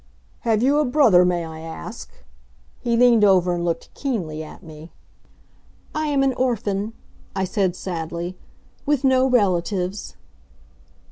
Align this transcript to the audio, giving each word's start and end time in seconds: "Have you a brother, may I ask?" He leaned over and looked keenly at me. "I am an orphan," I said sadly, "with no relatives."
"Have 0.39 0.63
you 0.63 0.79
a 0.79 0.83
brother, 0.85 1.23
may 1.23 1.45
I 1.45 1.59
ask?" 1.59 2.09
He 2.79 2.97
leaned 2.97 3.23
over 3.23 3.53
and 3.53 3.63
looked 3.63 3.93
keenly 3.93 4.43
at 4.43 4.63
me. 4.63 4.89
"I 5.93 6.07
am 6.07 6.23
an 6.23 6.33
orphan," 6.33 6.93
I 7.35 7.43
said 7.43 7.75
sadly, 7.75 8.35
"with 8.83 9.03
no 9.03 9.27
relatives." 9.29 10.15